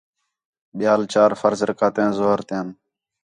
[0.77, 2.65] ٻِیال چار فرض رکعتیان ظُہر تیاں